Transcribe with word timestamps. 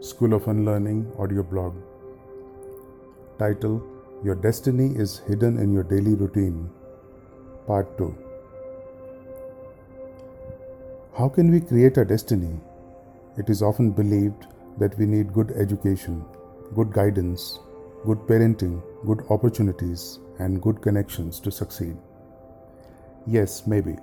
School 0.00 0.32
of 0.32 0.46
Unlearning 0.46 1.12
audio 1.18 1.42
blog. 1.42 1.74
Title 3.36 3.82
Your 4.22 4.36
Destiny 4.36 4.94
is 4.96 5.22
Hidden 5.26 5.58
in 5.58 5.72
Your 5.72 5.82
Daily 5.82 6.14
Routine. 6.14 6.70
Part 7.66 7.98
2. 7.98 8.16
How 11.16 11.28
can 11.28 11.50
we 11.50 11.60
create 11.60 11.96
a 11.96 12.04
destiny? 12.04 12.60
It 13.38 13.50
is 13.50 13.60
often 13.60 13.90
believed 13.90 14.46
that 14.78 14.96
we 14.98 15.04
need 15.04 15.32
good 15.32 15.50
education, 15.56 16.24
good 16.76 16.92
guidance, 16.92 17.58
good 18.06 18.18
parenting, 18.18 18.80
good 19.04 19.24
opportunities, 19.30 20.20
and 20.38 20.62
good 20.62 20.80
connections 20.80 21.40
to 21.40 21.50
succeed. 21.50 21.96
Yes, 23.26 23.66
maybe. 23.66 23.96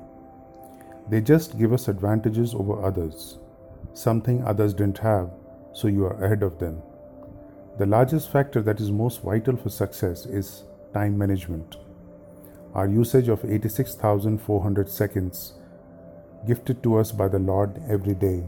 They 1.10 1.22
just 1.22 1.58
give 1.58 1.72
us 1.72 1.88
advantages 1.88 2.54
over 2.54 2.84
others, 2.84 3.38
something 3.94 4.44
others 4.44 4.74
didn't 4.74 4.98
have, 4.98 5.32
so 5.76 5.90
you 5.90 6.06
are 6.06 6.24
ahead 6.24 6.42
of 6.42 6.58
them. 6.58 6.82
The 7.78 7.86
largest 7.86 8.32
factor 8.32 8.62
that 8.62 8.80
is 8.80 8.92
most 8.92 9.22
vital 9.22 9.58
for 9.58 9.70
success 9.70 10.26
is 10.26 10.64
time 10.94 11.18
management. 11.18 11.76
Our 12.74 12.88
usage 12.88 13.28
of 13.28 13.44
86,400 13.44 14.90
seconds 14.90 15.54
gifted 16.48 16.82
to 16.84 16.98
us 16.98 17.12
by 17.12 17.28
the 17.28 17.40
Lord 17.40 17.82
every 17.90 18.16
day 18.16 18.46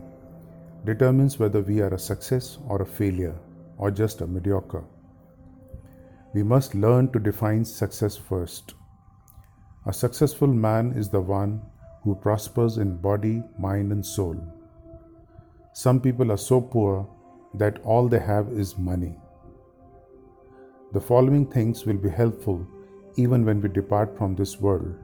determines 0.86 1.38
whether 1.38 1.60
we 1.60 1.82
are 1.82 1.94
a 1.94 2.00
success 2.00 2.58
or 2.70 2.82
a 2.82 2.86
failure 2.86 3.36
or 3.78 3.92
just 3.92 4.22
a 4.22 4.28
mediocre. 4.28 4.86
We 6.34 6.44
must 6.44 6.76
learn 6.76 7.12
to 7.12 7.20
define 7.20 7.66
success 7.66 8.16
first. 8.16 8.74
A 9.86 9.92
successful 9.92 10.48
man 10.48 10.94
is 10.94 11.10
the 11.10 11.20
one 11.20 11.62
who 12.04 12.16
prospers 12.16 12.78
in 12.78 12.96
body, 12.96 13.44
mind, 13.60 13.92
and 13.92 14.06
soul. 14.06 14.38
Some 15.74 16.00
people 16.00 16.32
are 16.32 16.38
so 16.38 16.62
poor 16.62 17.08
that 17.54 17.80
all 17.84 18.08
they 18.08 18.20
have 18.20 18.48
is 18.50 18.78
money. 18.78 19.16
The 20.94 21.02
following 21.02 21.46
things 21.46 21.86
will 21.86 21.98
be 21.98 22.10
helpful 22.10 22.66
even 23.18 23.46
when 23.46 23.62
we 23.62 23.70
depart 23.70 24.18
from 24.18 24.36
this 24.36 24.60
world. 24.60 24.96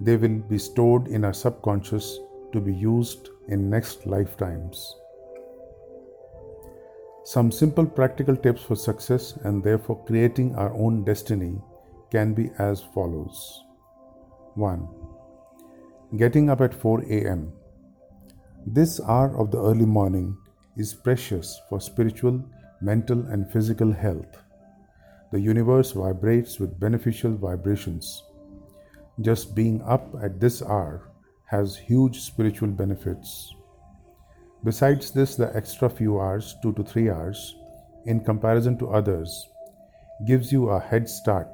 They 0.00 0.16
will 0.16 0.40
be 0.40 0.58
stored 0.58 1.08
in 1.08 1.24
our 1.24 1.32
subconscious 1.32 2.18
to 2.52 2.60
be 2.60 2.74
used 2.74 3.30
in 3.48 3.70
next 3.70 4.06
lifetimes. 4.06 4.96
Some 7.24 7.50
simple 7.50 7.86
practical 7.86 8.36
tips 8.36 8.62
for 8.62 8.76
success 8.76 9.38
and 9.44 9.62
therefore 9.62 10.04
creating 10.04 10.54
our 10.56 10.74
own 10.74 11.04
destiny 11.04 11.60
can 12.10 12.34
be 12.34 12.50
as 12.58 12.82
follows 12.82 13.64
1. 14.54 14.86
Getting 16.16 16.50
up 16.50 16.60
at 16.60 16.74
4 16.74 17.04
a.m. 17.10 17.52
This 18.66 19.00
hour 19.00 19.36
of 19.38 19.50
the 19.50 19.58
early 19.58 19.86
morning 19.86 20.36
is 20.76 20.94
precious 20.94 21.60
for 21.68 21.80
spiritual, 21.80 22.42
mental, 22.80 23.26
and 23.26 23.50
physical 23.50 23.92
health. 23.92 24.42
The 25.32 25.40
universe 25.40 25.92
vibrates 25.92 26.58
with 26.58 26.78
beneficial 26.78 27.34
vibrations. 27.34 28.22
Just 29.20 29.54
being 29.54 29.82
up 29.82 30.14
at 30.22 30.40
this 30.40 30.62
hour 30.62 31.10
has 31.46 31.76
huge 31.76 32.20
spiritual 32.20 32.68
benefits. 32.70 33.54
Besides 34.64 35.10
this, 35.10 35.36
the 35.36 35.54
extra 35.54 35.90
few 35.90 36.20
hours, 36.20 36.56
2 36.62 36.72
to 36.74 36.82
3 36.82 37.10
hours, 37.10 37.56
in 38.06 38.24
comparison 38.24 38.78
to 38.78 38.90
others, 38.90 39.48
gives 40.26 40.52
you 40.52 40.70
a 40.70 40.80
head 40.80 41.08
start. 41.08 41.50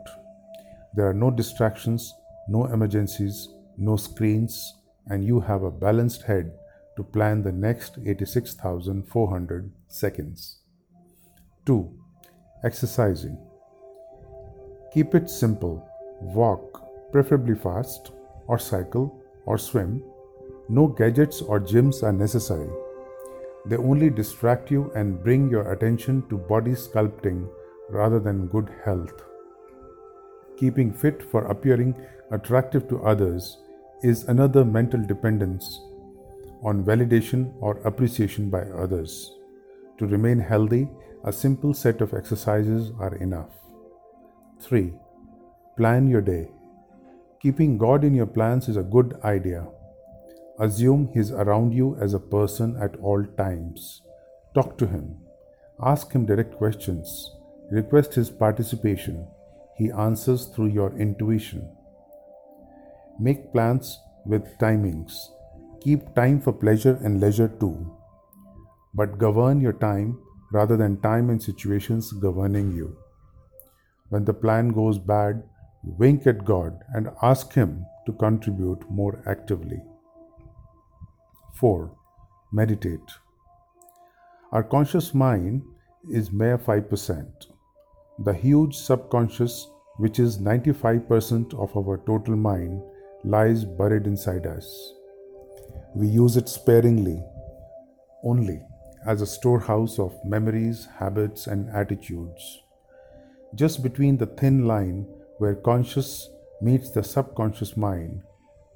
There 0.95 1.09
are 1.09 1.15
no 1.15 1.31
distractions, 1.31 2.15
no 2.49 2.67
emergencies, 2.67 3.49
no 3.77 3.97
screens, 3.97 4.75
and 5.09 5.25
you 5.25 5.41
have 5.41 5.63
a 5.63 5.71
balanced 5.71 6.23
head 6.23 6.53
to 7.01 7.05
plan 7.05 7.43
the 7.43 7.51
next 7.51 7.97
86,400 8.05 9.73
seconds. 9.89 10.59
2. 11.65 11.91
Exercising. 12.63 13.39
Keep 14.93 15.15
it 15.15 15.31
simple. 15.31 15.89
Walk, 16.21 16.83
preferably 17.11 17.55
fast, 17.55 18.11
or 18.49 18.59
cycle, 18.59 19.19
or 19.47 19.57
swim. 19.57 20.03
No 20.69 20.89
gadgets 20.89 21.41
or 21.41 21.59
gyms 21.59 22.03
are 22.03 22.13
necessary. 22.13 22.69
They 23.65 23.77
only 23.77 24.11
distract 24.11 24.71
you 24.71 24.93
and 24.95 25.23
bring 25.25 25.49
your 25.49 25.73
attention 25.73 26.29
to 26.29 26.37
body 26.37 26.73
sculpting 26.73 27.49
rather 27.89 28.21
than 28.21 28.49
good 28.49 28.69
health. 28.85 29.23
Keeping 30.59 30.93
fit 30.93 31.23
for 31.23 31.47
appearing 31.47 31.95
attractive 32.31 32.91
to 32.91 33.03
others 33.03 33.57
is 34.03 34.25
another 34.25 34.67
mental 34.67 35.03
dependence 35.03 35.81
on 36.63 36.85
validation 36.85 37.53
or 37.61 37.79
appreciation 37.87 38.51
by 38.51 38.63
others. 38.63 39.33
To 39.99 40.07
remain 40.07 40.39
healthy, 40.39 40.89
a 41.25 41.33
simple 41.33 41.75
set 41.75 42.01
of 42.01 42.15
exercises 42.15 42.93
are 42.99 43.15
enough. 43.17 43.51
3. 44.61 44.93
Plan 45.77 46.09
your 46.09 46.21
day. 46.21 46.49
Keeping 47.43 47.79
God 47.79 48.05
in 48.05 48.15
your 48.15 48.27
plans 48.27 48.69
is 48.69 48.77
a 48.77 48.83
good 48.83 49.19
idea. 49.25 49.67
Assume 50.59 51.11
He's 51.15 51.31
around 51.31 51.73
you 51.73 51.97
as 52.01 52.13
a 52.13 52.19
person 52.19 52.77
at 52.81 52.97
all 52.97 53.25
times. 53.39 54.03
Talk 54.55 54.77
to 54.79 54.87
Him. 54.87 55.17
Ask 55.83 56.13
Him 56.13 56.27
direct 56.27 56.57
questions. 56.57 57.35
Request 57.71 58.15
His 58.15 58.29
participation. 58.29 59.27
He 59.77 59.91
answers 59.91 60.47
through 60.47 60.69
your 60.69 60.95
intuition. 60.99 61.75
Make 63.19 63.53
plans 63.53 63.99
with 64.27 64.59
timings. 64.59 65.29
Keep 65.81 66.15
time 66.15 66.41
for 66.41 66.53
pleasure 66.53 66.99
and 67.03 67.21
leisure 67.21 67.49
too. 67.49 67.91
But 68.95 69.19
govern 69.19 69.61
your 69.61 69.73
time 69.73 70.19
rather 70.53 70.77
than 70.77 71.01
time 71.01 71.31
and 71.31 71.43
situations 71.43 72.13
governing 72.13 72.73
you. 72.73 72.97
When 74.11 74.25
the 74.25 74.35
plan 74.35 74.69
goes 74.69 74.99
bad, 74.99 75.43
wink 75.83 76.27
at 76.27 76.45
God 76.45 76.83
and 76.93 77.11
ask 77.23 77.55
Him 77.55 77.87
to 78.07 78.13
contribute 78.13 78.91
more 78.91 79.23
actively. 79.27 79.81
4. 81.55 81.91
Meditate. 82.53 83.11
Our 84.53 84.65
conscious 84.65 85.15
mind 85.15 85.63
is 86.11 86.33
mere 86.33 86.59
5%. 86.59 87.47
The 88.25 88.35
huge 88.35 88.75
subconscious, 88.75 89.69
which 89.97 90.19
is 90.19 90.39
95% 90.39 91.55
of 91.55 91.77
our 91.77 91.99
total 92.07 92.37
mind, 92.37 92.83
lies 93.25 93.65
buried 93.65 94.07
inside 94.07 94.47
us. 94.47 94.95
We 95.95 96.07
use 96.07 96.37
it 96.37 96.49
sparingly, 96.49 97.25
only 98.23 98.63
as 99.07 99.23
a 99.23 99.27
storehouse 99.27 99.99
of 99.99 100.15
memories, 100.25 100.87
habits, 100.99 101.47
and 101.47 101.69
attitudes. 101.71 102.61
Just 103.55 103.83
between 103.83 104.17
the 104.17 104.27
thin 104.27 104.67
line 104.67 105.07
where 105.39 105.55
conscious 105.55 106.29
meets 106.61 106.91
the 106.91 107.03
subconscious 107.03 107.77
mind 107.77 108.23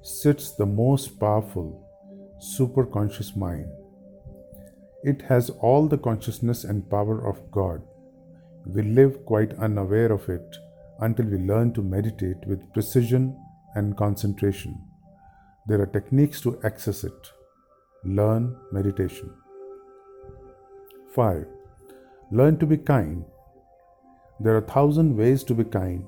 sits 0.01 0.51
the 0.51 0.65
most 0.65 1.19
powerful 1.19 1.81
superconscious 2.39 3.35
mind. 3.37 3.67
It 5.03 5.21
has 5.23 5.49
all 5.49 5.87
the 5.87 5.97
consciousness 5.97 6.63
and 6.63 6.89
power 6.89 7.27
of 7.27 7.49
God. 7.51 7.81
We 8.65 8.81
live 8.81 9.25
quite 9.25 9.53
unaware 9.59 10.11
of 10.11 10.27
it 10.27 10.57
until 10.99 11.27
we 11.27 11.37
learn 11.37 11.73
to 11.73 11.81
meditate 11.81 12.45
with 12.47 12.73
precision 12.73 13.39
and 13.75 13.95
concentration. 13.95 14.81
There 15.67 15.81
are 15.81 15.87
techniques 15.87 16.41
to 16.41 16.59
access 16.63 17.03
it. 17.03 17.31
Learn 18.03 18.55
meditation. 18.71 19.33
5. 21.15 21.47
Learn 22.31 22.57
to 22.59 22.67
be 22.67 22.77
kind. 22.77 23.25
There 24.39 24.53
are 24.53 24.59
a 24.59 24.71
thousand 24.73 25.17
ways 25.17 25.43
to 25.45 25.55
be 25.55 25.63
kind. 25.63 26.05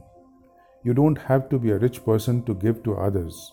You 0.84 0.94
don't 0.94 1.18
have 1.18 1.50
to 1.50 1.58
be 1.58 1.72
a 1.72 1.80
rich 1.80 2.06
person 2.06 2.44
to 2.44 2.54
give 2.54 2.84
to 2.84 2.98
others. 2.98 3.52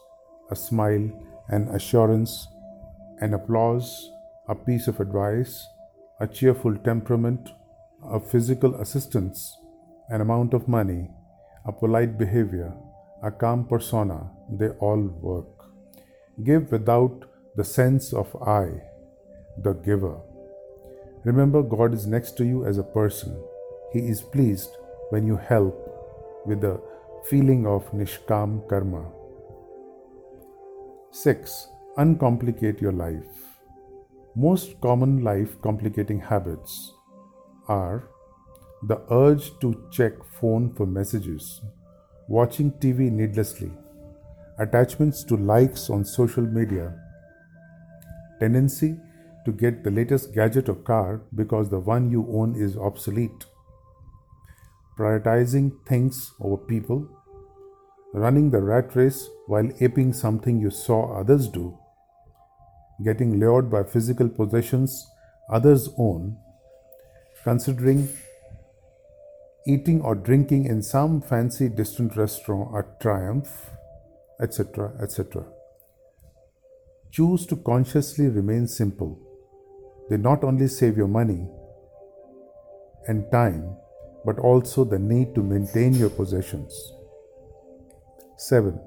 A 0.50 0.56
smile, 0.56 1.08
an 1.48 1.68
assurance, 1.68 2.48
an 3.20 3.32
applause, 3.32 4.10
a 4.48 4.54
piece 4.54 4.88
of 4.88 5.00
advice, 5.00 5.66
a 6.20 6.26
cheerful 6.26 6.76
temperament, 6.76 7.48
a 8.04 8.20
physical 8.20 8.74
assistance, 8.74 9.56
an 10.10 10.20
amount 10.20 10.52
of 10.52 10.68
money, 10.68 11.08
a 11.66 11.72
polite 11.72 12.18
behavior, 12.18 12.74
a 13.22 13.30
calm 13.30 13.64
persona, 13.66 14.30
they 14.50 14.68
all 14.80 15.00
work. 15.00 15.63
Give 16.42 16.70
without 16.70 17.24
the 17.56 17.64
sense 17.64 18.12
of 18.12 18.34
I, 18.42 18.82
the 19.58 19.74
giver. 19.74 20.18
Remember, 21.24 21.62
God 21.62 21.94
is 21.94 22.06
next 22.06 22.36
to 22.38 22.44
you 22.44 22.66
as 22.66 22.78
a 22.78 22.82
person. 22.82 23.40
He 23.92 24.00
is 24.00 24.20
pleased 24.20 24.70
when 25.10 25.26
you 25.26 25.36
help 25.36 25.76
with 26.44 26.60
the 26.60 26.80
feeling 27.28 27.66
of 27.66 27.90
Nishkam 27.92 28.68
Karma. 28.68 29.04
6 31.12 31.68
uncomplicate 31.96 32.80
your 32.80 32.92
life. 32.92 33.60
Most 34.34 34.80
common 34.80 35.22
life 35.22 35.60
complicating 35.62 36.18
habits 36.18 36.92
are 37.68 38.08
the 38.82 39.00
urge 39.10 39.58
to 39.60 39.86
check 39.90 40.12
phone 40.40 40.74
for 40.74 40.86
messages, 40.86 41.60
watching 42.28 42.72
TV 42.72 43.10
needlessly, 43.10 43.70
attachments 44.58 45.24
to 45.24 45.36
likes 45.36 45.90
on 45.90 46.04
social 46.04 46.44
media, 46.44 46.92
tendency 48.40 48.96
to 49.44 49.52
get 49.52 49.84
the 49.84 49.90
latest 49.90 50.34
gadget 50.34 50.68
or 50.68 50.74
car 50.74 51.22
because 51.34 51.68
the 51.68 51.78
one 51.78 52.10
you 52.10 52.26
own 52.30 52.54
is 52.54 52.76
obsolete. 52.76 53.46
Prioritizing 54.98 55.72
things 55.86 56.32
over 56.40 56.56
people. 56.56 57.08
Running 58.12 58.50
the 58.50 58.62
rat 58.62 58.94
race 58.94 59.28
while 59.48 59.68
aping 59.80 60.12
something 60.12 60.60
you 60.60 60.70
saw 60.70 61.18
others 61.18 61.48
do. 61.48 61.76
Getting 63.04 63.40
lured 63.40 63.70
by 63.70 63.82
physical 63.82 64.28
possessions 64.28 65.04
others 65.50 65.88
own. 65.98 66.36
Considering 67.42 68.08
eating 69.66 70.00
or 70.00 70.14
drinking 70.14 70.66
in 70.66 70.82
some 70.82 71.20
fancy 71.20 71.68
distant 71.68 72.16
restaurant 72.16 72.74
a 72.76 73.02
triumph, 73.02 73.70
etc., 74.44 74.92
etc. 75.02 75.44
Choose 77.10 77.46
to 77.46 77.56
consciously 77.56 78.28
remain 78.28 78.66
simple. 78.68 79.12
They 80.10 80.16
not 80.16 80.44
only 80.44 80.68
save 80.68 80.96
your 80.96 81.08
money 81.08 81.46
and 83.06 83.30
time, 83.32 83.76
but 84.24 84.38
also 84.38 84.84
the 84.84 84.98
need 84.98 85.34
to 85.34 85.42
maintain 85.42 85.94
your 85.94 86.10
possessions. 86.10 86.72
7. 88.36 88.78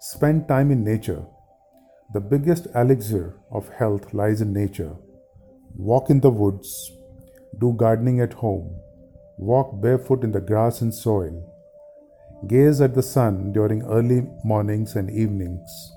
Spend 0.00 0.48
time 0.48 0.70
in 0.70 0.84
nature. 0.84 1.24
The 2.12 2.20
biggest 2.20 2.66
elixir 2.74 3.36
of 3.50 3.68
health 3.80 4.12
lies 4.14 4.40
in 4.40 4.52
nature. 4.52 4.94
Walk 5.76 6.10
in 6.10 6.20
the 6.20 6.30
woods, 6.30 6.92
do 7.58 7.72
gardening 7.72 8.20
at 8.20 8.34
home, 8.34 8.74
Walk 9.36 9.80
barefoot 9.82 10.22
in 10.22 10.30
the 10.30 10.40
grass 10.40 10.80
and 10.80 10.94
soil. 10.94 11.53
Gaze 12.48 12.80
at 12.80 12.94
the 12.94 13.02
sun 13.02 13.52
during 13.52 13.82
early 13.82 14.26
mornings 14.44 14.96
and 14.96 15.10
evenings. 15.10 15.92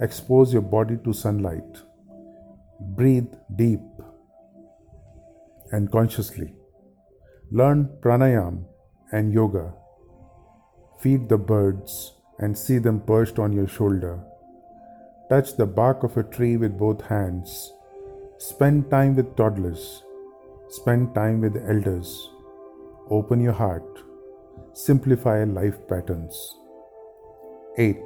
Expose 0.00 0.52
your 0.52 0.62
body 0.62 0.96
to 1.04 1.12
sunlight. 1.12 1.82
Breathe 2.80 3.32
deep 3.56 3.80
and 5.70 5.90
consciously. 5.90 6.54
Learn 7.50 7.88
pranayam 8.00 8.64
and 9.12 9.32
yoga. 9.32 9.72
Feed 11.00 11.28
the 11.28 11.38
birds 11.38 12.14
and 12.38 12.58
see 12.58 12.78
them 12.78 13.00
perched 13.00 13.38
on 13.38 13.52
your 13.52 13.68
shoulder. 13.68 14.20
Touch 15.28 15.56
the 15.56 15.66
bark 15.66 16.02
of 16.02 16.16
a 16.16 16.22
tree 16.22 16.56
with 16.56 16.78
both 16.78 17.00
hands. 17.02 17.72
Spend 18.38 18.90
time 18.90 19.14
with 19.16 19.36
toddlers. 19.36 20.02
Spend 20.68 21.14
time 21.14 21.40
with 21.40 21.56
elders. 21.68 22.30
Open 23.10 23.40
your 23.40 23.52
heart. 23.52 24.03
Simplify 24.76 25.44
life 25.44 25.76
patterns. 25.86 26.56
8. 27.78 27.96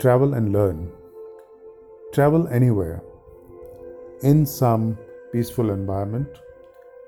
Travel 0.00 0.34
and 0.34 0.52
learn. 0.52 0.90
Travel 2.12 2.48
anywhere. 2.48 3.00
In 4.24 4.44
some 4.44 4.98
peaceful 5.32 5.70
environment. 5.70 6.26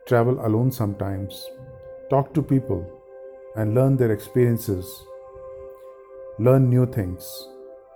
Travel 0.07 0.39
alone 0.47 0.71
sometimes. 0.71 1.45
Talk 2.11 2.33
to 2.35 2.43
people 2.43 2.87
and 3.57 3.75
learn 3.75 3.97
their 3.97 4.13
experiences. 4.13 4.87
Learn 6.39 6.71
new 6.71 6.87
things. 6.87 7.49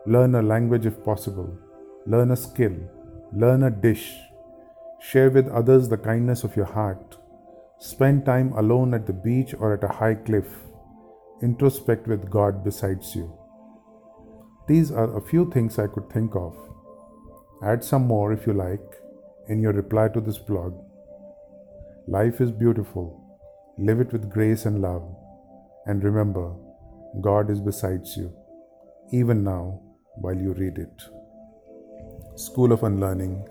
Learn 0.06 0.34
a 0.34 0.42
language 0.42 0.86
if 0.86 1.04
possible. 1.04 1.56
Learn 2.04 2.32
a 2.32 2.36
skill. 2.36 2.74
Learn 3.32 3.62
a 3.62 3.70
dish. 3.70 4.12
Share 4.98 5.30
with 5.30 5.46
others 5.46 5.88
the 5.88 5.98
kindness 5.98 6.42
of 6.42 6.56
your 6.56 6.66
heart 6.66 7.16
Spend 7.78 8.24
time 8.24 8.52
alone 8.54 8.94
at 8.94 9.06
the 9.06 9.12
beach 9.12 9.54
or 9.58 9.74
at 9.74 9.84
a 9.84 9.88
high 9.88 10.14
cliff. 10.14 10.46
Introspect 11.42 12.06
with 12.06 12.30
God 12.30 12.64
besides 12.64 13.14
you. 13.14 13.38
These 14.66 14.90
are 14.90 15.16
a 15.16 15.20
few 15.20 15.50
things 15.50 15.78
I 15.78 15.86
could 15.86 16.10
think 16.10 16.34
of. 16.34 16.56
Add 17.62 17.84
some 17.84 18.06
more 18.06 18.32
if 18.32 18.46
you 18.46 18.52
like 18.52 18.96
in 19.48 19.60
your 19.60 19.72
reply 19.72 20.08
to 20.08 20.20
this 20.20 20.38
blog. 20.38 20.74
Life 22.08 22.40
is 22.40 22.50
beautiful. 22.50 23.22
Live 23.78 24.00
it 24.00 24.12
with 24.12 24.30
grace 24.30 24.64
and 24.64 24.80
love. 24.80 25.14
And 25.84 26.02
remember, 26.02 26.54
God 27.20 27.50
is 27.50 27.60
besides 27.60 28.16
you, 28.16 28.34
even 29.12 29.44
now 29.44 29.80
while 30.16 30.36
you 30.36 30.52
read 30.54 30.78
it. 30.78 31.02
School 32.36 32.72
of 32.72 32.82
Unlearning 32.82 33.46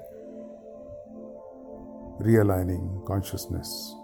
Realigning 2.19 3.05
Consciousness. 3.05 3.95